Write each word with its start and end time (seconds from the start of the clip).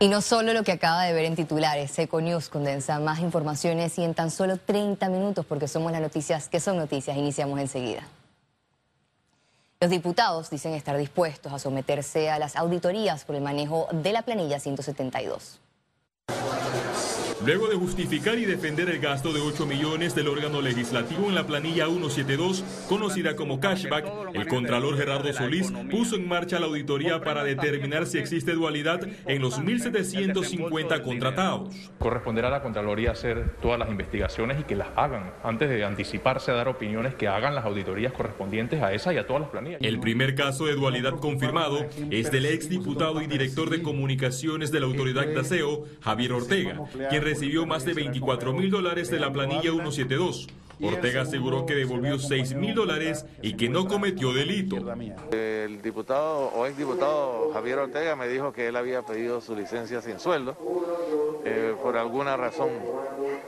Y 0.00 0.06
no 0.06 0.20
solo 0.22 0.52
lo 0.52 0.62
que 0.62 0.70
acaba 0.70 1.02
de 1.02 1.12
ver 1.12 1.24
en 1.24 1.34
titulares, 1.34 1.98
Econews 1.98 2.48
condensa 2.48 3.00
más 3.00 3.18
informaciones 3.18 3.98
y 3.98 4.04
en 4.04 4.14
tan 4.14 4.30
solo 4.30 4.56
30 4.56 5.08
minutos, 5.08 5.44
porque 5.44 5.66
somos 5.66 5.90
las 5.90 6.00
noticias 6.00 6.48
que 6.48 6.60
son 6.60 6.76
noticias, 6.76 7.16
iniciamos 7.16 7.58
enseguida. 7.58 8.06
Los 9.80 9.90
diputados 9.90 10.50
dicen 10.50 10.74
estar 10.74 10.96
dispuestos 10.96 11.52
a 11.52 11.58
someterse 11.58 12.30
a 12.30 12.38
las 12.38 12.54
auditorías 12.54 13.24
por 13.24 13.34
el 13.34 13.42
manejo 13.42 13.88
de 13.90 14.12
la 14.12 14.22
planilla 14.22 14.60
172. 14.60 15.58
Luego 17.46 17.68
de 17.68 17.76
justificar 17.76 18.36
y 18.38 18.44
defender 18.44 18.90
el 18.90 18.98
gasto 18.98 19.32
de 19.32 19.40
8 19.40 19.64
millones 19.64 20.14
del 20.14 20.26
órgano 20.26 20.60
legislativo 20.60 21.28
en 21.28 21.36
la 21.36 21.46
planilla 21.46 21.86
172, 21.86 22.64
conocida 22.88 23.36
como 23.36 23.60
cashback, 23.60 24.34
el 24.34 24.48
contralor 24.48 24.98
Gerardo 24.98 25.32
Solís 25.32 25.72
puso 25.88 26.16
en 26.16 26.26
marcha 26.26 26.58
la 26.58 26.66
auditoría 26.66 27.20
para 27.20 27.44
determinar 27.44 28.06
si 28.06 28.18
existe 28.18 28.52
dualidad 28.52 29.06
en 29.26 29.40
los 29.40 29.60
1.750 29.60 31.02
contratados. 31.02 31.74
Corresponderá 31.98 32.48
a 32.48 32.50
la 32.50 32.62
Contraloría 32.62 33.12
hacer 33.12 33.54
todas 33.62 33.78
las 33.78 33.88
investigaciones 33.88 34.60
y 34.60 34.64
que 34.64 34.74
las 34.74 34.88
hagan, 34.96 35.32
antes 35.44 35.70
de 35.70 35.84
anticiparse 35.84 36.50
a 36.50 36.54
dar 36.54 36.68
opiniones, 36.68 37.14
que 37.14 37.28
hagan 37.28 37.54
las 37.54 37.64
auditorías 37.64 38.12
correspondientes 38.12 38.82
a 38.82 38.92
esa 38.92 39.14
y 39.14 39.16
a 39.16 39.26
todas 39.26 39.42
las 39.42 39.50
planillas. 39.50 39.80
El 39.80 40.00
primer 40.00 40.34
caso 40.34 40.66
de 40.66 40.74
dualidad 40.74 41.12
confirmado 41.12 41.86
es 42.10 42.32
del 42.32 42.46
exdiputado 42.46 43.22
y 43.22 43.28
director 43.28 43.70
de 43.70 43.80
comunicaciones 43.80 44.72
de 44.72 44.80
la 44.80 44.86
autoridad 44.86 45.24
de 45.24 45.38
aseo, 45.38 45.84
Javier 46.00 46.32
Ortega, 46.32 46.80
quien 47.08 47.27
recibió 47.28 47.66
más 47.66 47.84
de 47.84 47.92
24 47.92 48.54
mil 48.54 48.70
dólares 48.70 49.10
de 49.10 49.20
la 49.20 49.30
planilla 49.30 49.70
172. 49.70 50.46
Ortega 50.80 51.22
aseguró 51.22 51.66
que 51.66 51.74
devolvió 51.74 52.18
6 52.18 52.54
mil 52.54 52.74
dólares 52.74 53.26
y 53.42 53.52
que 53.54 53.68
no 53.68 53.86
cometió 53.86 54.32
delito. 54.32 54.76
El 55.30 55.82
diputado 55.82 56.46
o 56.54 56.64
exdiputado 56.64 57.50
Javier 57.52 57.80
Ortega 57.80 58.16
me 58.16 58.28
dijo 58.28 58.54
que 58.54 58.68
él 58.68 58.76
había 58.76 59.02
pedido 59.02 59.42
su 59.42 59.54
licencia 59.54 60.00
sin 60.00 60.18
sueldo. 60.18 60.56
Eh, 61.44 61.74
por 61.82 61.98
alguna 61.98 62.38
razón 62.38 62.70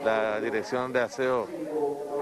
la 0.05 0.41
dirección 0.43 0.93
de 0.93 1.01
aseo 1.01 1.49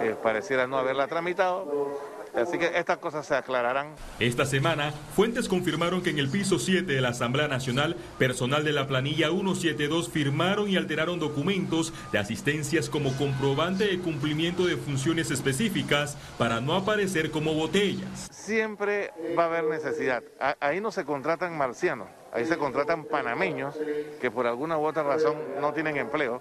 eh, 0.01 0.15
pareciera 0.23 0.69
no 0.69 0.79
haberla 0.79 1.09
tramitado 1.09 1.88
Así 2.35 2.59
que 2.59 2.79
estas 2.79 2.99
cosas 2.99 3.27
se 3.27 3.35
aclararán. 3.35 3.95
Esta 4.21 4.45
semana, 4.45 4.93
fuentes 5.15 5.49
confirmaron 5.49 6.03
que 6.03 6.11
en 6.11 6.19
el 6.19 6.29
piso 6.29 6.59
7 6.59 6.93
de 6.93 7.01
la 7.01 7.11
Asamblea 7.11 7.49
Nacional, 7.49 7.97
personal 8.19 8.65
de 8.65 8.73
la 8.73 8.87
planilla 8.87 9.29
172 9.29 10.09
firmaron 10.09 10.69
y 10.69 10.77
alteraron 10.77 11.19
documentos 11.19 11.93
de 12.13 12.19
asistencias 12.19 12.89
como 12.89 13.17
comprobante 13.17 13.85
de 13.85 13.99
cumplimiento 13.99 14.67
de 14.67 14.77
funciones 14.77 15.31
específicas 15.31 16.17
para 16.39 16.61
no 16.61 16.75
aparecer 16.75 17.31
como 17.31 17.55
botellas. 17.55 18.29
Siempre 18.31 19.13
va 19.37 19.45
a 19.45 19.47
haber 19.47 19.65
necesidad. 19.65 20.23
Ahí 20.61 20.81
no 20.81 20.91
se 20.91 21.05
contratan 21.05 21.57
marcianos, 21.57 22.09
ahí 22.33 22.47
se 22.47 22.57
contratan 22.57 23.05
panameños 23.05 23.75
que 24.21 24.31
por 24.31 24.47
alguna 24.47 24.79
u 24.79 24.85
otra 24.85 25.03
razón 25.03 25.37
no 25.61 25.73
tienen 25.73 25.97
empleo 25.97 26.41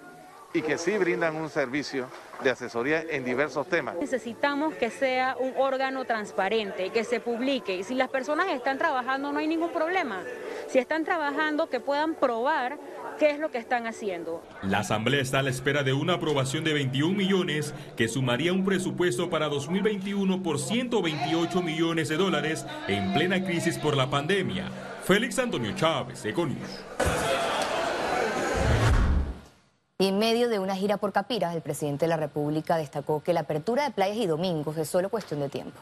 y 0.54 0.62
que 0.62 0.78
sí 0.78 0.96
brindan 0.96 1.36
un 1.36 1.50
servicio 1.50 2.08
de 2.42 2.50
asesoría 2.50 3.02
en 3.02 3.24
diversos 3.24 3.66
temas. 3.68 3.96
Necesitamos 3.96 4.74
que 4.74 4.90
sea 4.90 5.36
un 5.38 5.52
órgano 5.56 6.04
transparente, 6.04 6.90
que 6.90 7.04
se 7.04 7.20
publique. 7.20 7.76
Y 7.76 7.82
si 7.82 7.94
las 7.94 8.08
personas 8.08 8.48
están 8.48 8.78
trabajando 8.78 9.32
no 9.32 9.38
hay 9.38 9.46
ningún 9.46 9.72
problema. 9.72 10.22
Si 10.68 10.78
están 10.78 11.04
trabajando, 11.04 11.68
que 11.68 11.80
puedan 11.80 12.14
probar 12.14 12.78
qué 13.18 13.30
es 13.30 13.38
lo 13.38 13.50
que 13.50 13.58
están 13.58 13.86
haciendo. 13.86 14.42
La 14.62 14.78
Asamblea 14.78 15.20
está 15.20 15.40
a 15.40 15.42
la 15.42 15.50
espera 15.50 15.82
de 15.82 15.92
una 15.92 16.14
aprobación 16.14 16.64
de 16.64 16.72
21 16.72 17.16
millones 17.16 17.74
que 17.96 18.08
sumaría 18.08 18.52
un 18.52 18.64
presupuesto 18.64 19.28
para 19.28 19.48
2021 19.48 20.42
por 20.42 20.58
128 20.58 21.62
millones 21.62 22.08
de 22.08 22.16
dólares 22.16 22.64
en 22.86 23.12
plena 23.12 23.44
crisis 23.44 23.76
por 23.78 23.96
la 23.96 24.08
pandemia. 24.08 24.70
Félix 25.04 25.38
Antonio 25.38 25.72
Chávez, 25.74 26.24
Econius. 26.24 26.84
Y 30.00 30.06
en 30.06 30.18
medio 30.20 30.48
de 30.48 30.60
una 30.60 30.76
gira 30.76 30.96
por 30.96 31.12
Capira, 31.12 31.52
el 31.52 31.60
presidente 31.60 32.04
de 32.04 32.10
la 32.10 32.16
República 32.16 32.76
destacó 32.76 33.20
que 33.20 33.32
la 33.32 33.40
apertura 33.40 33.82
de 33.82 33.90
playas 33.90 34.18
y 34.18 34.26
domingos 34.26 34.76
es 34.76 34.88
solo 34.88 35.10
cuestión 35.10 35.40
de 35.40 35.48
tiempo. 35.48 35.80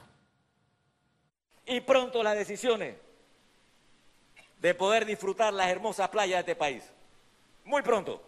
Y 1.66 1.81
pronto 1.81 2.22
las 2.22 2.34
decisiones 2.34 2.97
de 4.59 4.75
poder 4.75 5.05
disfrutar 5.05 5.53
las 5.53 5.69
hermosas 5.69 6.09
playas 6.09 6.37
de 6.37 6.53
este 6.53 6.56
país. 6.56 6.82
Muy 7.66 7.82
pronto. 7.82 8.22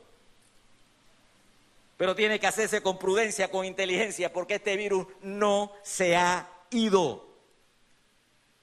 Pero 1.96 2.14
tiene 2.14 2.38
que 2.38 2.46
hacerse 2.46 2.82
con 2.82 2.98
prudencia, 2.98 3.50
con 3.50 3.64
inteligencia, 3.64 4.30
porque 4.30 4.56
este 4.56 4.76
virus 4.76 5.06
no 5.22 5.72
se 5.82 6.16
ha 6.16 6.50
ido. 6.68 7.26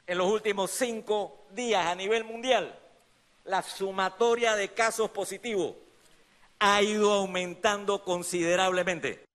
En 0.05 0.19
los 0.19 0.31
últimos 0.31 0.69
cinco 0.69 1.47
días 1.49 1.87
a 1.87 1.95
nivel 1.95 2.23
mundial, 2.23 2.77
la 3.45 3.63
sumatoria 3.63 4.55
de 4.55 4.69
casos 4.73 5.09
positivos 5.09 5.73
ha 6.59 6.81
ido 6.81 7.13
aumentando 7.13 8.03
considerablemente. 8.03 9.25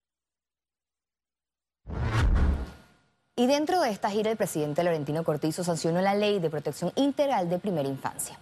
Y 3.36 3.46
dentro 3.46 3.80
de 3.80 3.90
esta 3.90 4.10
gira, 4.10 4.30
el 4.30 4.36
presidente 4.36 4.84
Laurentino 4.84 5.24
Cortizo 5.24 5.64
sancionó 5.64 6.02
la 6.02 6.14
Ley 6.14 6.40
de 6.40 6.50
Protección 6.50 6.92
Integral 6.96 7.48
de 7.48 7.58
Primera 7.58 7.88
Infancia. 7.88 8.38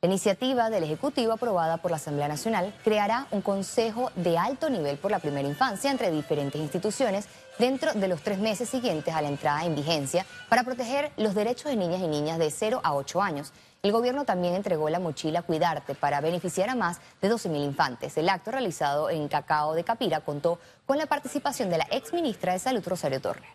La 0.00 0.08
iniciativa 0.08 0.70
del 0.70 0.84
Ejecutivo 0.84 1.32
aprobada 1.32 1.78
por 1.78 1.90
la 1.90 1.96
Asamblea 1.96 2.28
Nacional 2.28 2.72
creará 2.84 3.26
un 3.32 3.42
consejo 3.42 4.12
de 4.14 4.38
alto 4.38 4.70
nivel 4.70 4.96
por 4.96 5.10
la 5.10 5.18
primera 5.18 5.48
infancia 5.48 5.90
entre 5.90 6.12
diferentes 6.12 6.60
instituciones 6.60 7.26
dentro 7.58 7.92
de 7.92 8.06
los 8.06 8.22
tres 8.22 8.38
meses 8.38 8.68
siguientes 8.68 9.12
a 9.12 9.20
la 9.20 9.28
entrada 9.28 9.64
en 9.64 9.74
vigencia 9.74 10.24
para 10.48 10.62
proteger 10.62 11.10
los 11.16 11.34
derechos 11.34 11.64
de 11.64 11.76
niñas 11.76 12.00
y 12.00 12.06
niñas 12.06 12.38
de 12.38 12.50
0 12.50 12.80
a 12.84 12.94
8 12.94 13.20
años. 13.20 13.52
El 13.80 13.92
gobierno 13.92 14.24
también 14.24 14.54
entregó 14.54 14.90
la 14.90 14.98
mochila 14.98 15.42
Cuidarte 15.42 15.94
para 15.94 16.20
beneficiar 16.20 16.68
a 16.68 16.74
más 16.74 17.00
de 17.20 17.30
12.000 17.30 17.64
infantes. 17.64 18.16
El 18.16 18.28
acto 18.28 18.50
realizado 18.50 19.08
en 19.08 19.28
Cacao 19.28 19.74
de 19.74 19.84
Capira 19.84 20.20
contó 20.20 20.58
con 20.84 20.98
la 20.98 21.06
participación 21.06 21.70
de 21.70 21.78
la 21.78 21.86
ex 21.90 22.12
ministra 22.12 22.52
de 22.52 22.58
Salud, 22.58 22.82
Rosario 22.84 23.20
Torre. 23.20 23.46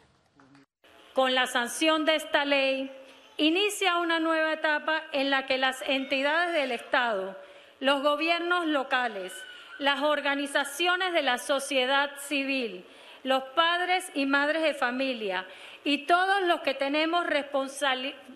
Con 1.13 1.35
la 1.35 1.45
sanción 1.45 2.05
de 2.05 2.15
esta 2.15 2.45
ley, 2.45 2.89
inicia 3.35 3.97
una 3.97 4.19
nueva 4.19 4.53
etapa 4.53 5.01
en 5.11 5.29
la 5.29 5.45
que 5.45 5.57
las 5.57 5.81
entidades 5.81 6.53
del 6.53 6.71
Estado, 6.71 7.35
los 7.81 8.01
gobiernos 8.01 8.65
locales, 8.65 9.33
las 9.77 10.01
organizaciones 10.01 11.11
de 11.11 11.21
la 11.21 11.37
sociedad 11.37 12.11
civil, 12.19 12.85
los 13.23 13.43
padres 13.55 14.05
y 14.13 14.25
madres 14.25 14.63
de 14.63 14.73
familia 14.73 15.45
y 15.83 16.05
todos 16.05 16.41
los 16.43 16.61
que 16.61 16.73
tenemos 16.73 17.25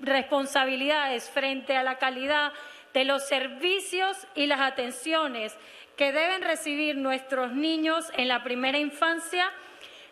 responsabilidades 0.02 1.30
frente 1.30 1.78
a 1.78 1.84
la 1.84 1.98
calidad 1.98 2.52
de 2.94 3.06
los 3.06 3.28
servicios 3.28 4.28
y 4.36 4.48
las 4.48 4.60
atenciones 4.60 5.56
que 5.96 6.12
deben 6.12 6.42
recibir 6.42 6.98
nuestros 6.98 7.54
niños 7.54 8.06
en 8.16 8.28
la 8.28 8.44
primera 8.44 8.78
infancia, 8.78 9.50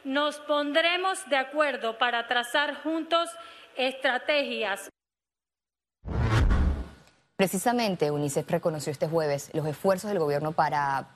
nos 0.04 0.38
pondremos 0.40 1.28
de 1.30 1.38
acuerdo 1.38 1.98
para 1.98 2.28
trazar 2.28 2.76
juntos 2.84 3.30
estrategias. 3.76 4.90
Precisamente, 7.36 8.12
UNICEF 8.12 8.50
reconoció 8.50 8.92
este 8.92 9.08
jueves 9.08 9.50
los 9.54 9.68
esfuerzos 9.68 10.10
del 10.10 10.20
gobierno 10.20 10.54
para 10.54 11.15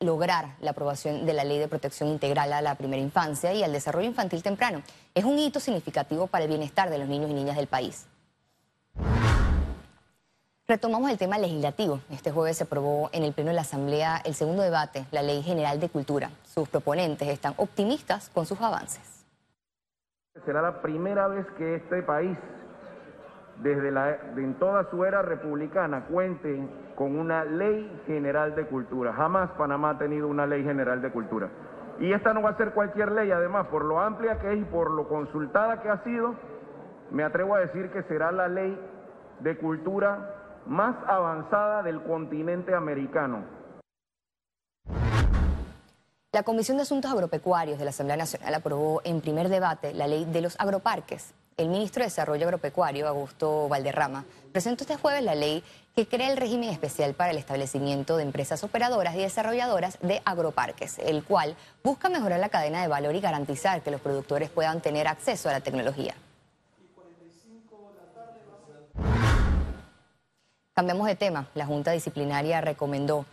lograr 0.00 0.54
la 0.60 0.70
aprobación 0.70 1.26
de 1.26 1.32
la 1.32 1.42
Ley 1.42 1.58
de 1.58 1.66
Protección 1.66 2.08
Integral 2.08 2.52
a 2.52 2.62
la 2.62 2.76
Primera 2.76 3.02
Infancia 3.02 3.52
y 3.52 3.64
al 3.64 3.72
Desarrollo 3.72 4.06
Infantil 4.06 4.44
Temprano. 4.44 4.82
Es 5.14 5.24
un 5.24 5.38
hito 5.38 5.58
significativo 5.58 6.28
para 6.28 6.44
el 6.44 6.50
bienestar 6.50 6.88
de 6.88 6.98
los 6.98 7.08
niños 7.08 7.30
y 7.30 7.34
niñas 7.34 7.56
del 7.56 7.66
país. 7.66 8.06
Retomamos 10.68 11.10
el 11.10 11.18
tema 11.18 11.38
legislativo. 11.38 12.00
Este 12.10 12.30
jueves 12.30 12.58
se 12.58 12.64
aprobó 12.64 13.10
en 13.12 13.24
el 13.24 13.32
Pleno 13.32 13.48
de 13.48 13.56
la 13.56 13.62
Asamblea 13.62 14.20
el 14.24 14.34
segundo 14.34 14.62
debate, 14.62 15.06
la 15.10 15.22
Ley 15.22 15.42
General 15.42 15.80
de 15.80 15.88
Cultura. 15.88 16.30
Sus 16.44 16.68
proponentes 16.68 17.26
están 17.26 17.54
optimistas 17.56 18.28
con 18.28 18.46
sus 18.46 18.60
avances. 18.60 19.24
Será 20.44 20.62
la 20.62 20.80
primera 20.80 21.26
vez 21.26 21.46
que 21.56 21.76
este 21.76 22.02
país 22.02 22.38
desde 23.62 23.90
la, 23.90 24.16
en 24.36 24.54
toda 24.54 24.88
su 24.90 25.04
era 25.04 25.22
republicana 25.22 26.06
cuente 26.06 26.68
con 26.94 27.18
una 27.18 27.44
ley 27.44 28.00
general 28.06 28.54
de 28.54 28.66
cultura. 28.66 29.12
Jamás 29.12 29.50
Panamá 29.52 29.90
ha 29.90 29.98
tenido 29.98 30.28
una 30.28 30.46
ley 30.46 30.62
general 30.62 31.02
de 31.02 31.10
cultura. 31.10 31.48
Y 32.00 32.12
esta 32.12 32.32
no 32.32 32.42
va 32.42 32.50
a 32.50 32.56
ser 32.56 32.72
cualquier 32.72 33.10
ley, 33.12 33.30
además, 33.32 33.66
por 33.66 33.84
lo 33.84 34.00
amplia 34.00 34.38
que 34.38 34.52
es 34.52 34.60
y 34.60 34.64
por 34.64 34.90
lo 34.90 35.08
consultada 35.08 35.82
que 35.82 35.88
ha 35.88 36.02
sido, 36.04 36.34
me 37.10 37.24
atrevo 37.24 37.56
a 37.56 37.60
decir 37.60 37.90
que 37.90 38.02
será 38.04 38.30
la 38.30 38.46
ley 38.46 38.78
de 39.40 39.58
cultura 39.58 40.34
más 40.66 40.94
avanzada 41.06 41.82
del 41.82 42.02
continente 42.02 42.74
americano. 42.74 43.42
La 46.32 46.42
Comisión 46.42 46.76
de 46.76 46.82
Asuntos 46.82 47.10
Agropecuarios 47.10 47.78
de 47.78 47.84
la 47.84 47.90
Asamblea 47.90 48.16
Nacional 48.16 48.54
aprobó 48.54 49.00
en 49.02 49.20
primer 49.20 49.48
debate 49.48 49.94
la 49.94 50.06
ley 50.06 50.24
de 50.26 50.42
los 50.42 50.60
agroparques 50.60 51.34
el 51.58 51.68
ministro 51.68 52.02
de 52.02 52.06
Desarrollo 52.06 52.44
Agropecuario, 52.46 53.08
Augusto 53.08 53.68
Valderrama, 53.68 54.24
presentó 54.52 54.84
este 54.84 54.96
jueves 54.96 55.24
la 55.24 55.34
ley 55.34 55.62
que 55.94 56.06
crea 56.06 56.30
el 56.30 56.36
régimen 56.36 56.70
especial 56.70 57.14
para 57.14 57.32
el 57.32 57.36
establecimiento 57.36 58.16
de 58.16 58.22
empresas 58.22 58.62
operadoras 58.62 59.16
y 59.16 59.18
desarrolladoras 59.18 59.98
de 60.00 60.22
agroparques, 60.24 61.00
el 61.00 61.24
cual 61.24 61.56
busca 61.82 62.08
mejorar 62.08 62.38
la 62.38 62.48
cadena 62.48 62.80
de 62.80 62.86
valor 62.86 63.16
y 63.16 63.20
garantizar 63.20 63.82
que 63.82 63.90
los 63.90 64.00
productores 64.00 64.50
puedan 64.50 64.80
tener 64.80 65.08
acceso 65.08 65.48
a 65.48 65.52
la 65.52 65.60
tecnología. 65.60 66.14
Cambiamos 70.74 71.08
de 71.08 71.16
tema. 71.16 71.48
La 71.56 71.66
Junta 71.66 71.90
Disciplinaria 71.90 72.60
recomendó 72.60 73.26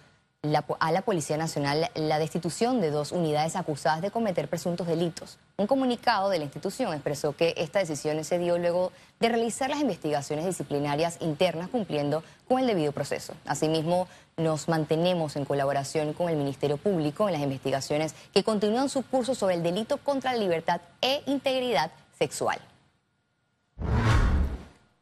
a 0.80 0.92
la 0.92 1.02
Policía 1.02 1.38
Nacional 1.38 1.90
la 1.96 2.20
destitución 2.20 2.82
de 2.82 2.92
dos 2.92 3.12
unidades 3.12 3.56
acusadas 3.56 4.02
de 4.02 4.12
cometer 4.12 4.48
presuntos 4.48 4.88
delitos. 4.88 5.38
Un 5.58 5.68
comunicado 5.68 6.30
de 6.30 6.38
la 6.38 6.44
institución 6.44 6.94
expresó 6.94 7.36
que 7.36 7.54
esta 7.58 7.80
decisión 7.80 8.24
se 8.24 8.40
dio 8.40 8.58
luego 8.58 8.92
de 9.20 9.30
realizar 9.30 9.70
las 9.70 9.80
investigaciones 9.80 10.46
disciplinarias 10.46 11.18
internas 11.22 11.70
cumpliendo 11.70 12.24
con 12.48 12.60
el 12.60 12.68
debido 12.68 12.92
proceso. 12.92 13.34
Asimismo, 13.46 14.08
nos 14.38 14.68
mantenemos 14.68 15.36
en 15.36 15.46
colaboración 15.46 16.14
con 16.14 16.30
el 16.30 16.36
Ministerio 16.36 16.78
Público 16.78 17.28
en 17.28 17.34
las 17.34 17.42
investigaciones 17.42 18.14
que 18.34 18.44
continúan 18.44 18.90
su 18.90 19.04
curso 19.04 19.34
sobre 19.34 19.56
el 19.56 19.64
delito 19.64 19.98
contra 19.98 20.34
la 20.34 20.40
libertad 20.40 20.82
e 21.02 21.24
integridad 21.26 21.92
sexual. 22.20 22.60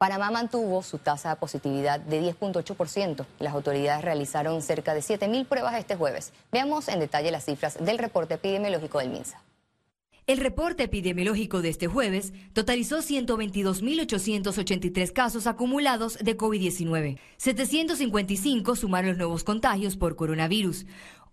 Panamá 0.04 0.32
mantuvo 0.32 0.84
su 0.84 0.98
tasa 0.98 1.30
de 1.30 1.38
positividad 1.38 1.98
de 1.98 2.22
10.8%. 2.22 3.26
Las 3.40 3.54
autoridades 3.54 4.04
realizaron 4.04 4.62
cerca 4.62 4.94
de 4.94 5.00
7.000 5.00 5.46
pruebas 5.46 5.76
este 5.76 5.96
jueves. 5.96 6.34
Veamos 6.52 6.90
en 6.90 7.00
detalle 7.00 7.32
las 7.32 7.46
cifras 7.46 7.78
del 7.80 7.98
reporte 7.98 8.34
epidemiológico 8.34 9.00
del 9.00 9.12
MINSA. 9.12 9.42
El 10.28 10.40
reporte 10.40 10.84
epidemiológico 10.84 11.62
de 11.62 11.70
este 11.70 11.88
jueves 11.88 12.34
totalizó 12.52 12.98
122.883 12.98 15.14
casos 15.14 15.48
acumulados 15.48 16.18
de 16.18 16.38
COVID-19. 16.38 17.18
755 17.38 18.76
sumaron 18.76 19.12
los 19.12 19.20
nuevos 19.20 19.46
contagios 19.46 19.96
por 19.96 20.18
coronavirus. 20.18 20.86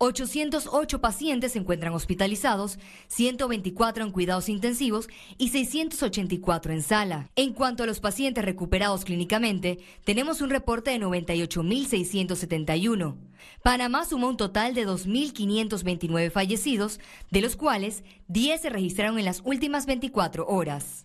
808 0.03 1.03
pacientes 1.03 1.53
se 1.53 1.59
encuentran 1.59 1.93
hospitalizados, 1.93 2.79
124 3.09 4.03
en 4.03 4.13
cuidados 4.13 4.49
intensivos 4.49 5.09
y 5.37 5.51
684 5.51 6.73
en 6.73 6.83
sala. 6.83 7.29
En 7.37 7.53
cuanto 7.53 7.83
a 7.83 7.87
los 7.87 8.01
pacientes 8.01 8.43
recuperados 8.43 9.05
clínicamente, 9.05 9.79
tenemos 10.05 10.41
un 10.41 10.49
reporte 10.49 10.93
de 10.93 11.01
98.671. 11.01 13.19
Panamá 13.63 14.07
sumó 14.07 14.29
un 14.29 14.39
total 14.39 14.73
de 14.73 14.89
2.529 14.89 16.31
fallecidos, 16.31 16.99
de 17.31 17.43
los 17.43 17.57
cuales 17.57 18.03
10 18.29 18.63
se 18.63 18.71
registraron 18.71 19.19
en 19.19 19.27
las 19.27 19.43
últimas 19.45 19.85
24 19.85 20.47
horas. 20.47 21.05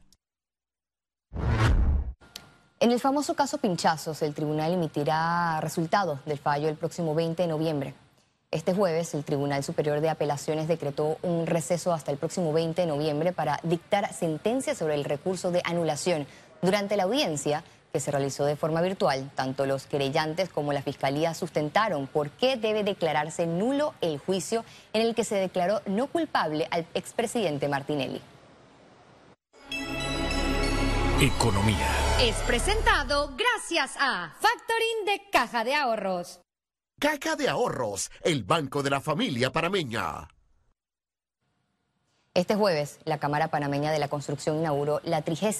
En 2.79 2.91
el 2.91 3.01
famoso 3.01 3.33
caso 3.33 3.57
Pinchazos, 3.57 4.21
el 4.21 4.33
tribunal 4.33 4.71
emitirá 4.71 5.59
resultados 5.59 6.23
del 6.23 6.37
fallo 6.37 6.69
el 6.69 6.77
próximo 6.77 7.13
20 7.13 7.41
de 7.41 7.49
noviembre. 7.49 7.93
Este 8.55 8.73
jueves, 8.73 9.13
el 9.13 9.25
Tribunal 9.25 9.65
Superior 9.65 9.99
de 9.99 10.07
Apelaciones 10.07 10.69
decretó 10.69 11.17
un 11.23 11.45
receso 11.45 11.91
hasta 11.91 12.13
el 12.13 12.17
próximo 12.17 12.53
20 12.53 12.83
de 12.83 12.87
noviembre 12.87 13.33
para 13.33 13.59
dictar 13.63 14.13
sentencia 14.13 14.73
sobre 14.75 14.93
el 14.93 15.03
recurso 15.03 15.51
de 15.51 15.61
anulación. 15.65 16.25
Durante 16.61 16.95
la 16.95 17.03
audiencia, 17.03 17.65
que 17.91 17.99
se 17.99 18.11
realizó 18.11 18.45
de 18.45 18.55
forma 18.55 18.79
virtual, 18.81 19.29
tanto 19.35 19.65
los 19.65 19.87
querellantes 19.87 20.47
como 20.47 20.71
la 20.71 20.81
Fiscalía 20.81 21.33
sustentaron 21.33 22.07
por 22.07 22.29
qué 22.29 22.55
debe 22.55 22.85
declararse 22.85 23.45
nulo 23.45 23.93
el 23.99 24.19
juicio 24.19 24.63
en 24.93 25.01
el 25.01 25.15
que 25.15 25.25
se 25.25 25.35
declaró 25.35 25.81
no 25.85 26.07
culpable 26.07 26.69
al 26.71 26.87
expresidente 26.93 27.67
Martinelli. 27.67 28.21
Economía. 31.19 31.89
Es 32.21 32.37
presentado 32.47 33.35
gracias 33.35 33.97
a 33.99 34.33
Factoring 34.39 35.05
de 35.05 35.29
Caja 35.29 35.65
de 35.65 35.75
Ahorros. 35.75 36.39
Caja 37.05 37.35
de 37.35 37.47
Ahorros, 37.47 38.09
el 38.23 38.43
banco 38.43 38.81
de 38.81 38.89
la 38.89 38.99
familia 38.99 39.51
panameña. 39.51 40.27
Este 42.33 42.55
jueves, 42.55 42.97
la 43.05 43.19
Cámara 43.19 43.49
Panameña 43.49 43.91
de 43.91 43.99
la 43.99 44.07
Construcción 44.07 44.57
inauguró 44.57 45.01
la 45.03 45.21
33 45.21 45.55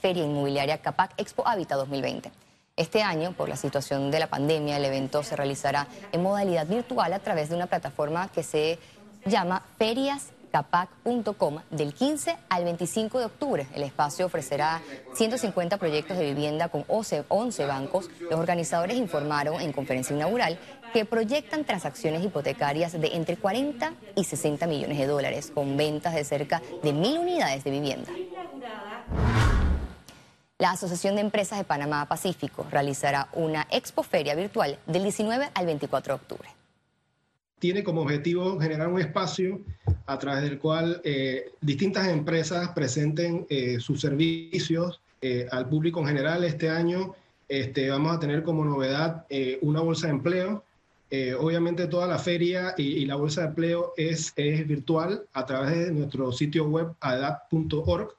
Feria 0.00 0.22
Inmobiliaria 0.22 0.78
Capac 0.78 1.14
Expo 1.16 1.44
Hábitat 1.44 1.76
2020. 1.76 2.30
Este 2.76 3.02
año, 3.02 3.32
por 3.32 3.48
la 3.48 3.56
situación 3.56 4.12
de 4.12 4.20
la 4.20 4.28
pandemia, 4.28 4.76
el 4.76 4.84
evento 4.84 5.24
se 5.24 5.34
realizará 5.34 5.88
en 6.12 6.22
modalidad 6.22 6.68
virtual 6.68 7.14
a 7.14 7.18
través 7.18 7.48
de 7.48 7.56
una 7.56 7.66
plataforma 7.66 8.28
que 8.28 8.44
se 8.44 8.78
llama 9.26 9.64
Ferias 9.76 10.28
capac.com 10.50 11.58
del 11.70 11.94
15 11.94 12.36
al 12.48 12.64
25 12.64 13.18
de 13.18 13.24
octubre. 13.26 13.66
El 13.74 13.82
espacio 13.82 14.26
ofrecerá 14.26 14.82
150 15.14 15.76
proyectos 15.78 16.18
de 16.18 16.26
vivienda 16.26 16.68
con 16.68 16.84
11 16.88 17.24
bancos. 17.66 18.10
Los 18.20 18.38
organizadores 18.38 18.96
informaron 18.96 19.60
en 19.60 19.72
conferencia 19.72 20.14
inaugural 20.14 20.58
que 20.92 21.04
proyectan 21.04 21.64
transacciones 21.64 22.24
hipotecarias 22.24 23.00
de 23.00 23.14
entre 23.14 23.36
40 23.36 23.94
y 24.16 24.24
60 24.24 24.66
millones 24.66 24.98
de 24.98 25.06
dólares, 25.06 25.52
con 25.54 25.76
ventas 25.76 26.14
de 26.14 26.24
cerca 26.24 26.60
de 26.82 26.92
mil 26.92 27.18
unidades 27.18 27.64
de 27.64 27.70
vivienda. 27.70 28.10
La 30.58 30.72
Asociación 30.72 31.14
de 31.14 31.22
Empresas 31.22 31.58
de 31.58 31.64
Panamá 31.64 32.04
Pacífico 32.06 32.66
realizará 32.70 33.28
una 33.32 33.66
expoferia 33.70 34.34
virtual 34.34 34.78
del 34.86 35.04
19 35.04 35.50
al 35.54 35.66
24 35.66 36.14
de 36.14 36.20
octubre 36.20 36.60
tiene 37.60 37.84
como 37.84 38.00
objetivo 38.00 38.58
generar 38.58 38.88
un 38.88 38.98
espacio 38.98 39.60
a 40.10 40.18
través 40.18 40.42
del 40.42 40.58
cual 40.58 41.00
eh, 41.04 41.52
distintas 41.60 42.08
empresas 42.08 42.70
presenten 42.70 43.46
eh, 43.48 43.78
sus 43.78 44.00
servicios 44.00 45.00
eh, 45.22 45.46
al 45.52 45.68
público 45.68 46.00
en 46.00 46.08
general. 46.08 46.42
Este 46.42 46.68
año 46.68 47.14
este, 47.48 47.88
vamos 47.90 48.16
a 48.16 48.18
tener 48.18 48.42
como 48.42 48.64
novedad 48.64 49.24
una 49.60 49.80
bolsa 49.80 50.08
de 50.08 50.14
empleo. 50.14 50.64
obviamente 51.38 51.86
toda 51.86 52.06
la 52.08 52.18
feria 52.18 52.74
y, 52.76 53.04
la 53.06 53.14
bolsa 53.14 53.42
de 53.42 53.46
empleo 53.48 53.92
es, 53.96 54.32
es, 54.34 54.66
virtual 54.66 55.22
a 55.32 55.46
través 55.46 55.78
de 55.78 55.92
nuestro 55.92 56.32
sitio 56.32 56.64
web 56.64 56.88
adap.org. 57.00 58.16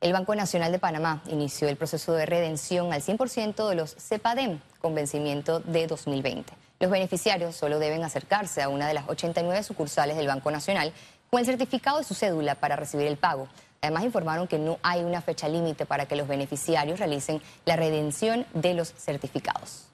El 0.00 0.12
Banco 0.14 0.34
Nacional 0.34 0.72
de 0.72 0.78
Panamá 0.78 1.22
inició 1.28 1.68
el 1.68 1.76
proceso 1.76 2.14
de 2.14 2.24
redención 2.24 2.94
al 2.94 3.02
100% 3.02 3.68
de 3.68 3.74
los 3.74 3.94
CEPADEM 3.96 4.60
con 4.80 4.94
vencimiento 4.94 5.60
de 5.60 5.86
2020. 5.86 6.69
Los 6.80 6.90
beneficiarios 6.90 7.54
solo 7.54 7.78
deben 7.78 8.02
acercarse 8.04 8.62
a 8.62 8.70
una 8.70 8.88
de 8.88 8.94
las 8.94 9.06
89 9.06 9.62
sucursales 9.62 10.16
del 10.16 10.26
Banco 10.26 10.50
Nacional 10.50 10.94
con 11.28 11.38
el 11.38 11.44
certificado 11.44 11.98
de 11.98 12.04
su 12.04 12.14
cédula 12.14 12.54
para 12.54 12.74
recibir 12.74 13.06
el 13.06 13.18
pago. 13.18 13.48
Además 13.82 14.04
informaron 14.04 14.48
que 14.48 14.58
no 14.58 14.78
hay 14.82 15.04
una 15.04 15.20
fecha 15.20 15.46
límite 15.46 15.84
para 15.84 16.06
que 16.06 16.16
los 16.16 16.26
beneficiarios 16.26 16.98
realicen 16.98 17.42
la 17.66 17.76
redención 17.76 18.46
de 18.54 18.72
los 18.72 18.94
certificados. 18.94 19.88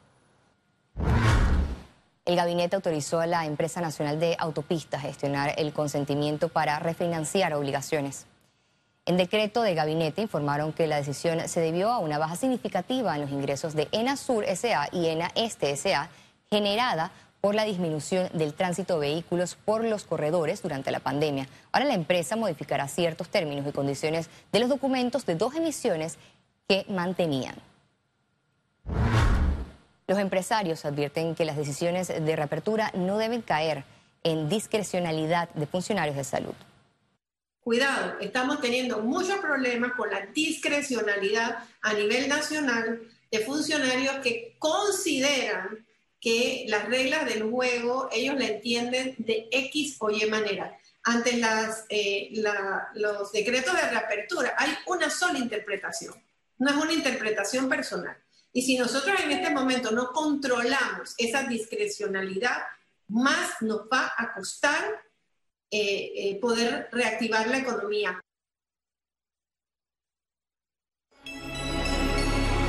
El 2.24 2.36
gabinete 2.36 2.76
autorizó 2.76 3.18
a 3.18 3.26
la 3.26 3.46
empresa 3.46 3.80
nacional 3.80 4.20
de 4.20 4.36
autopistas 4.38 5.02
gestionar 5.02 5.54
el 5.58 5.72
consentimiento 5.72 6.48
para 6.48 6.78
refinanciar 6.78 7.52
obligaciones. 7.54 8.26
En 9.06 9.16
decreto 9.16 9.62
de 9.62 9.74
gabinete 9.74 10.22
informaron 10.22 10.72
que 10.72 10.86
la 10.86 10.96
decisión 10.96 11.48
se 11.48 11.60
debió 11.60 11.90
a 11.90 11.98
una 11.98 12.18
baja 12.18 12.36
significativa 12.36 13.14
en 13.16 13.22
los 13.22 13.30
ingresos 13.30 13.74
de 13.74 13.88
ENA 13.90 14.16
Sur 14.16 14.44
SA 14.44 14.88
y 14.92 15.06
ENA 15.06 15.32
Este 15.34 15.76
SA 15.76 16.10
generada 16.50 17.12
por 17.40 17.54
la 17.54 17.64
disminución 17.64 18.28
del 18.32 18.54
tránsito 18.54 18.98
de 18.98 19.08
vehículos 19.08 19.56
por 19.64 19.84
los 19.84 20.04
corredores 20.04 20.62
durante 20.62 20.90
la 20.90 21.00
pandemia. 21.00 21.46
Ahora 21.70 21.86
la 21.86 21.94
empresa 21.94 22.34
modificará 22.34 22.88
ciertos 22.88 23.28
términos 23.28 23.66
y 23.66 23.72
condiciones 23.72 24.28
de 24.50 24.58
los 24.58 24.68
documentos 24.68 25.26
de 25.26 25.36
dos 25.36 25.54
emisiones 25.54 26.18
que 26.68 26.84
mantenían. 26.88 27.54
Los 30.08 30.18
empresarios 30.18 30.84
advierten 30.84 31.34
que 31.34 31.44
las 31.44 31.56
decisiones 31.56 32.08
de 32.08 32.36
reapertura 32.36 32.90
no 32.94 33.18
deben 33.18 33.42
caer 33.42 33.84
en 34.22 34.48
discrecionalidad 34.48 35.48
de 35.50 35.66
funcionarios 35.66 36.16
de 36.16 36.24
salud. 36.24 36.54
Cuidado, 37.60 38.16
estamos 38.20 38.60
teniendo 38.60 39.02
muchos 39.02 39.38
problemas 39.38 39.92
con 39.92 40.10
la 40.10 40.26
discrecionalidad 40.26 41.58
a 41.82 41.92
nivel 41.94 42.28
nacional 42.28 43.02
de 43.30 43.38
funcionarios 43.40 44.16
que 44.16 44.56
consideran 44.58 45.85
que 46.26 46.64
las 46.66 46.88
reglas 46.88 47.24
del 47.24 47.48
juego 47.48 48.08
ellos 48.10 48.34
la 48.34 48.46
entienden 48.46 49.14
de 49.16 49.48
X 49.52 49.94
o 50.00 50.10
Y 50.10 50.26
manera. 50.26 50.76
Ante 51.04 51.40
eh, 51.88 52.30
los 52.94 53.30
decretos 53.30 53.72
de 53.72 53.88
reapertura 53.90 54.56
hay 54.58 54.70
una 54.86 55.08
sola 55.08 55.38
interpretación, 55.38 56.20
no 56.58 56.70
es 56.70 56.76
una 56.76 56.92
interpretación 56.92 57.68
personal. 57.68 58.16
Y 58.52 58.62
si 58.62 58.76
nosotros 58.76 59.20
en 59.20 59.30
este 59.30 59.50
momento 59.50 59.92
no 59.92 60.10
controlamos 60.10 61.14
esa 61.16 61.44
discrecionalidad, 61.44 62.60
más 63.06 63.62
nos 63.62 63.82
va 63.82 64.12
a 64.18 64.34
costar 64.34 64.82
eh, 65.70 66.10
eh, 66.16 66.38
poder 66.40 66.88
reactivar 66.90 67.46
la 67.46 67.58
economía. 67.58 68.20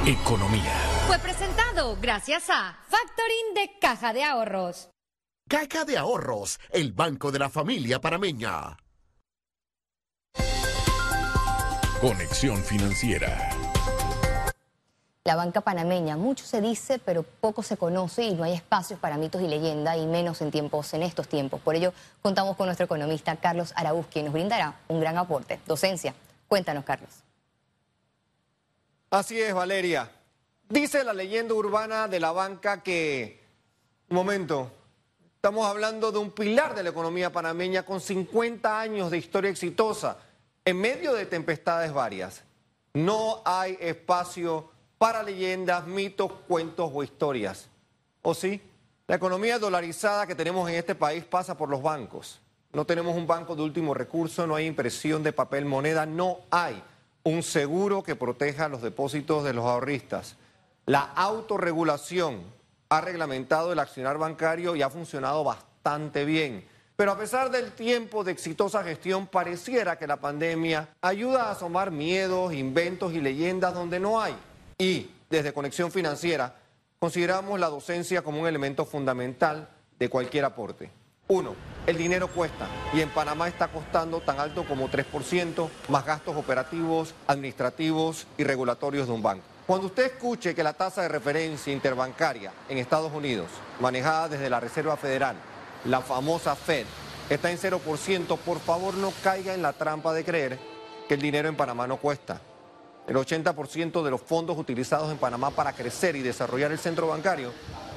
Economía. 0.05 0.86
Fue 1.17 1.31
presentado 1.31 1.97
gracias 1.99 2.47
a 2.51 2.77
Factoring 2.89 3.55
de 3.55 3.79
Caja 3.79 4.13
de 4.13 4.23
Ahorros. 4.23 4.89
Caja 5.49 5.83
de 5.83 5.97
Ahorros, 5.97 6.59
el 6.69 6.91
banco 6.91 7.31
de 7.31 7.39
la 7.39 7.49
familia 7.49 7.99
parameña. 7.99 8.77
Conexión 11.99 12.63
financiera. 12.63 13.49
La 15.23 15.35
banca 15.35 15.61
panameña, 15.61 16.17
mucho 16.17 16.45
se 16.45 16.61
dice, 16.61 16.99
pero 16.99 17.23
poco 17.23 17.63
se 17.63 17.77
conoce 17.77 18.23
y 18.25 18.35
no 18.35 18.43
hay 18.43 18.53
espacios 18.53 18.99
para 18.99 19.17
mitos 19.17 19.41
y 19.41 19.47
leyenda, 19.47 19.97
y 19.97 20.05
menos 20.05 20.41
en 20.41 20.51
tiempos, 20.51 20.93
en 20.93 21.01
estos 21.01 21.27
tiempos. 21.27 21.59
Por 21.61 21.75
ello, 21.75 21.93
contamos 22.21 22.55
con 22.55 22.67
nuestro 22.67 22.85
economista 22.85 23.35
Carlos 23.37 23.73
Araúz, 23.75 24.05
quien 24.05 24.25
nos 24.25 24.33
brindará 24.35 24.75
un 24.87 24.99
gran 24.99 25.17
aporte. 25.17 25.59
Docencia. 25.65 26.13
Cuéntanos, 26.47 26.83
Carlos. 26.85 27.09
Así 29.09 29.41
es, 29.41 29.53
Valeria. 29.53 30.11
Dice 30.69 31.05
la 31.05 31.13
leyenda 31.13 31.53
urbana 31.53 32.09
de 32.09 32.19
la 32.19 32.33
banca 32.33 32.83
que, 32.83 33.41
un 34.09 34.15
momento, 34.17 34.69
estamos 35.35 35.65
hablando 35.65 36.11
de 36.11 36.17
un 36.17 36.31
pilar 36.31 36.75
de 36.75 36.83
la 36.83 36.89
economía 36.89 37.31
panameña 37.31 37.83
con 37.83 38.01
50 38.01 38.77
años 38.77 39.09
de 39.09 39.17
historia 39.17 39.49
exitosa, 39.49 40.17
en 40.65 40.77
medio 40.81 41.13
de 41.13 41.25
tempestades 41.25 41.93
varias. 41.93 42.43
No 42.93 43.41
hay 43.45 43.77
espacio 43.79 44.69
para 44.97 45.23
leyendas, 45.23 45.87
mitos, 45.87 46.33
cuentos 46.49 46.91
o 46.93 47.01
historias. 47.01 47.69
¿O 48.21 48.33
sí? 48.33 48.61
La 49.07 49.15
economía 49.15 49.59
dolarizada 49.59 50.27
que 50.27 50.35
tenemos 50.35 50.69
en 50.69 50.75
este 50.75 50.95
país 50.95 51.23
pasa 51.23 51.55
por 51.55 51.69
los 51.69 51.81
bancos. 51.81 52.41
No 52.73 52.85
tenemos 52.85 53.15
un 53.15 53.25
banco 53.25 53.55
de 53.55 53.61
último 53.61 53.93
recurso, 53.93 54.45
no 54.45 54.55
hay 54.55 54.65
impresión 54.65 55.23
de 55.23 55.31
papel 55.31 55.63
moneda, 55.63 56.05
no 56.05 56.39
hay 56.51 56.83
un 57.23 57.41
seguro 57.41 58.03
que 58.03 58.17
proteja 58.17 58.67
los 58.67 58.81
depósitos 58.81 59.45
de 59.45 59.53
los 59.53 59.63
ahorristas. 59.63 60.35
La 60.87 61.01
autorregulación 61.01 62.43
ha 62.87 63.01
reglamentado 63.01 63.73
el 63.73 63.79
accionar 63.79 64.17
bancario 64.17 64.73
y 64.73 64.81
ha 64.81 64.89
funcionado 64.89 65.43
bastante 65.43 66.23
bien. 66.23 66.65
Pero 66.95 67.11
a 67.11 67.17
pesar 67.17 67.51
del 67.51 67.73
tiempo 67.73 68.23
de 68.23 68.31
exitosa 68.31 68.85
gestión, 68.85 69.27
pareciera 69.27 69.99
que 69.99 70.07
la 70.07 70.15
pandemia 70.15 70.87
ayuda 71.01 71.43
a 71.43 71.51
asomar 71.51 71.91
miedos, 71.91 72.53
inventos 72.53 73.11
y 73.11 73.19
leyendas 73.19 73.73
donde 73.73 73.99
no 73.99 74.21
hay. 74.21 74.33
Y 74.77 75.11
desde 75.29 75.51
Conexión 75.51 75.91
Financiera 75.91 76.55
consideramos 76.99 77.59
la 77.59 77.67
docencia 77.67 78.21
como 78.21 78.39
un 78.39 78.47
elemento 78.47 78.85
fundamental 78.85 79.67
de 79.99 80.07
cualquier 80.07 80.45
aporte. 80.45 80.89
Uno, 81.27 81.53
el 81.85 81.97
dinero 81.97 82.29
cuesta 82.29 82.65
y 82.93 83.01
en 83.01 83.09
Panamá 83.09 83.49
está 83.49 83.67
costando 83.67 84.21
tan 84.21 84.39
alto 84.39 84.65
como 84.65 84.87
3%, 84.87 85.69
más 85.89 86.05
gastos 86.05 86.37
operativos, 86.37 87.13
administrativos 87.27 88.25
y 88.37 88.45
regulatorios 88.45 89.07
de 89.07 89.13
un 89.13 89.21
banco. 89.21 89.56
Cuando 89.67 89.87
usted 89.87 90.05
escuche 90.05 90.55
que 90.55 90.63
la 90.63 90.71
tasa 90.71 91.01
de 91.01 91.09
referencia 91.09 91.73
interbancaria 91.73 92.53
en 92.69 92.77
Estados 92.77 93.11
Unidos, 93.11 93.47
manejada 93.81 94.29
desde 94.29 94.49
la 94.49 94.61
Reserva 94.61 94.95
Federal, 94.95 95.35
la 95.83 95.99
famosa 95.99 96.55
Fed, 96.55 96.85
está 97.29 97.51
en 97.51 97.57
0%, 97.57 98.37
por 98.37 98.59
favor 98.59 98.93
no 98.93 99.11
caiga 99.21 99.53
en 99.53 99.61
la 99.61 99.73
trampa 99.73 100.13
de 100.13 100.23
creer 100.23 100.57
que 101.09 101.15
el 101.15 101.21
dinero 101.21 101.49
en 101.49 101.57
Panamá 101.57 101.85
no 101.85 101.97
cuesta. 101.97 102.39
El 103.07 103.17
80% 103.17 104.03
de 104.03 104.09
los 104.09 104.21
fondos 104.21 104.57
utilizados 104.57 105.11
en 105.11 105.17
Panamá 105.17 105.51
para 105.51 105.73
crecer 105.73 106.15
y 106.15 106.21
desarrollar 106.21 106.71
el 106.71 106.79
centro 106.79 107.07
bancario 107.07 107.51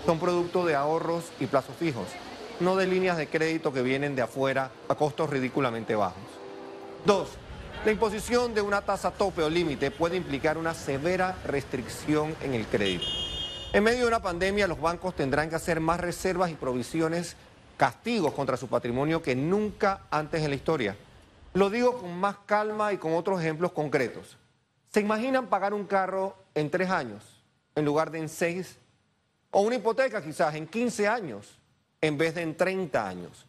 son 0.05 0.19
producto 0.19 0.67
de 0.67 0.75
ahorros 0.75 1.27
y 1.39 1.47
plazos 1.47 1.77
fijos, 1.77 2.09
no 2.59 2.75
de 2.75 2.89
líneas 2.89 3.17
de 3.17 3.29
crédito 3.29 3.73
que 3.73 3.83
vienen 3.83 4.17
de 4.17 4.23
afuera 4.23 4.73
a 4.89 4.97
costos 4.97 5.31
ridículamente 5.31 5.95
bajos. 5.95 6.19
Dos, 7.07 7.29
la 7.85 7.93
imposición 7.93 8.53
de 8.53 8.61
una 8.61 8.83
tasa 8.83 9.11
tope 9.11 9.43
o 9.43 9.49
límite 9.49 9.91
puede 9.91 10.17
implicar 10.17 10.59
una 10.59 10.75
severa 10.75 11.35
restricción 11.47 12.37
en 12.43 12.53
el 12.53 12.67
crédito. 12.67 13.07
En 13.73 13.85
medio 13.85 14.01
de 14.01 14.09
una 14.09 14.21
pandemia, 14.21 14.67
los 14.67 14.79
bancos 14.79 15.17
tendrán 15.17 15.49
que 15.49 15.57
hacer 15.57 15.81
más 15.81 15.99
reservas 15.99 16.51
y 16.51 16.55
provisiones, 16.55 17.37
castigos 17.79 18.35
contra 18.35 18.59
su 18.59 18.69
patrimonio 18.69 19.23
que 19.23 19.35
nunca 19.35 20.03
antes 20.11 20.43
en 20.43 20.51
la 20.51 20.57
historia. 20.57 20.95
Lo 21.55 21.71
digo 21.71 21.99
con 21.99 22.15
más 22.19 22.37
calma 22.45 22.93
y 22.93 22.99
con 22.99 23.15
otros 23.15 23.41
ejemplos 23.41 23.73
concretos. 23.73 24.37
¿Se 24.93 25.01
imaginan 25.01 25.47
pagar 25.47 25.73
un 25.73 25.87
carro 25.87 26.37
en 26.55 26.71
tres 26.71 26.91
años 26.91 27.25
en 27.75 27.87
lugar 27.87 28.11
de 28.11 28.19
en 28.19 28.29
seis? 28.29 28.77
O 29.53 29.63
una 29.63 29.77
hipoteca 29.77 30.23
quizás 30.23 30.55
en 30.55 30.67
15 30.67 31.09
años 31.09 31.59
en 32.03 32.19
vez 32.19 32.35
de 32.35 32.43
en 32.43 32.55
30 32.55 33.09
años. 33.09 33.47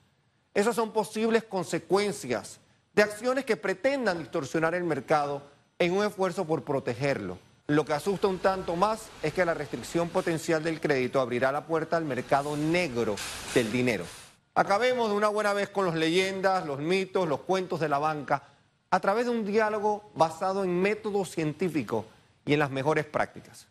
Esas 0.53 0.73
son 0.73 0.93
posibles 0.93 1.43
consecuencias 1.43 2.60
de 2.93 3.03
acciones 3.03 3.45
que 3.45 3.57
pretendan 3.57 4.19
distorsionar 4.19 4.75
el 4.75 4.83
mercado 4.83 5.41
en 5.79 5.93
un 5.93 6.05
esfuerzo 6.05 6.45
por 6.45 6.63
protegerlo. 6.63 7.37
Lo 7.67 7.85
que 7.85 7.93
asusta 7.93 8.27
un 8.27 8.39
tanto 8.39 8.75
más 8.75 9.07
es 9.23 9.33
que 9.33 9.45
la 9.45 9.53
restricción 9.53 10.09
potencial 10.09 10.63
del 10.63 10.81
crédito 10.81 11.21
abrirá 11.21 11.51
la 11.51 11.65
puerta 11.65 11.97
al 11.97 12.05
mercado 12.05 12.57
negro 12.57 13.15
del 13.53 13.71
dinero. 13.71 14.05
Acabemos 14.53 15.09
de 15.09 15.15
una 15.15 15.29
buena 15.29 15.53
vez 15.53 15.69
con 15.69 15.85
las 15.85 15.95
leyendas, 15.95 16.65
los 16.65 16.79
mitos, 16.79 17.27
los 17.29 17.41
cuentos 17.41 17.79
de 17.79 17.87
la 17.87 17.99
banca, 17.99 18.43
a 18.89 18.99
través 18.99 19.25
de 19.25 19.31
un 19.31 19.45
diálogo 19.45 20.11
basado 20.15 20.65
en 20.65 20.81
métodos 20.81 21.31
científicos 21.31 22.05
y 22.45 22.53
en 22.53 22.59
las 22.59 22.71
mejores 22.71 23.05
prácticas. 23.05 23.67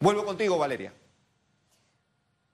Vuelvo 0.00 0.24
contigo, 0.24 0.58
Valeria. 0.58 0.92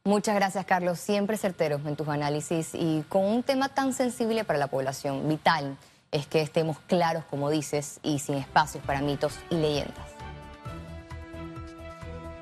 Muchas 0.08 0.36
gracias, 0.36 0.64
Carlos. 0.64 0.98
Siempre 0.98 1.36
certeros 1.36 1.84
en 1.84 1.94
tus 1.94 2.08
análisis 2.08 2.70
y 2.72 3.04
con 3.10 3.26
un 3.26 3.42
tema 3.42 3.68
tan 3.68 3.92
sensible 3.92 4.42
para 4.42 4.58
la 4.58 4.68
población. 4.68 5.28
Vital 5.28 5.76
es 6.10 6.26
que 6.26 6.40
estemos 6.40 6.78
claros, 6.86 7.24
como 7.28 7.50
dices, 7.50 8.00
y 8.02 8.18
sin 8.18 8.36
espacios 8.36 8.82
para 8.86 9.02
mitos 9.02 9.34
y 9.50 9.56
leyendas. 9.56 10.06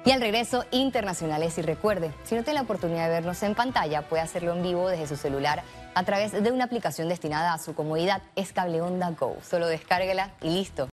Y 0.04 0.12
al 0.12 0.20
regreso, 0.20 0.64
internacionales. 0.70 1.58
Y 1.58 1.62
recuerde, 1.62 2.14
si 2.22 2.36
no 2.36 2.44
tiene 2.44 2.60
la 2.60 2.62
oportunidad 2.62 3.06
de 3.06 3.14
vernos 3.14 3.42
en 3.42 3.56
pantalla, 3.56 4.02
puede 4.02 4.22
hacerlo 4.22 4.54
en 4.54 4.62
vivo 4.62 4.88
desde 4.88 5.08
su 5.08 5.16
celular 5.16 5.64
a 5.96 6.04
través 6.04 6.30
de 6.30 6.52
una 6.52 6.66
aplicación 6.66 7.08
destinada 7.08 7.52
a 7.52 7.58
su 7.58 7.74
comodidad. 7.74 8.22
Es 8.36 8.52
Cable 8.52 8.80
Onda 8.80 9.10
Go. 9.10 9.38
Solo 9.42 9.66
descárguela 9.66 10.30
y 10.40 10.50
listo. 10.50 10.84